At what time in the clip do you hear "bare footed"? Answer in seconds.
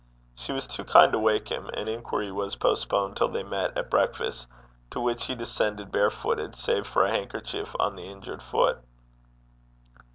5.91-6.55